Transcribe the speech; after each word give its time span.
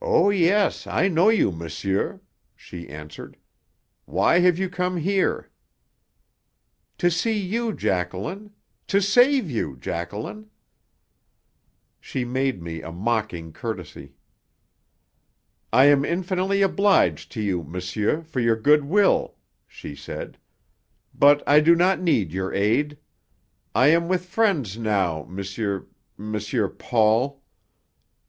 "Oh, 0.00 0.30
yes; 0.30 0.86
I 0.86 1.08
know 1.08 1.28
you, 1.28 1.50
monsieur," 1.50 2.20
she 2.54 2.88
answered. 2.88 3.36
"Why 4.04 4.38
have 4.38 4.56
you 4.56 4.68
come 4.70 4.98
here?" 4.98 5.50
"To 6.98 7.10
see 7.10 7.36
you, 7.40 7.72
Jacqueline! 7.72 8.52
To 8.86 9.00
save 9.02 9.50
you, 9.50 9.76
Jacqueline!" 9.76 10.48
She 12.00 12.24
made 12.24 12.62
me 12.62 12.82
a 12.82 12.92
mocking 12.92 13.52
courtesy. 13.52 14.14
"I 15.72 15.86
am 15.86 16.04
infinitely 16.04 16.62
obliged 16.62 17.32
to 17.32 17.40
you, 17.42 17.64
monsieur, 17.64 18.22
for 18.22 18.38
your 18.38 18.54
good 18.54 18.84
will," 18.84 19.34
she 19.66 19.96
said; 19.96 20.38
"but 21.12 21.42
I 21.48 21.58
do 21.58 21.74
not 21.74 22.00
need 22.00 22.30
your 22.30 22.54
aid. 22.54 22.96
I 23.74 23.88
am 23.88 24.06
with 24.06 24.24
friends 24.26 24.78
now, 24.78 25.22
M. 25.24 25.36
M. 26.16 26.70
Paul!" 26.78 27.42